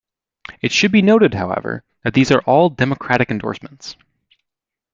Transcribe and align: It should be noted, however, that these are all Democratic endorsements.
It 0.63 0.71
should 0.71 0.91
be 0.91 1.03
noted, 1.03 1.35
however, 1.35 1.83
that 2.03 2.15
these 2.15 2.31
are 2.31 2.41
all 2.47 2.71
Democratic 2.71 3.29
endorsements. 3.29 3.95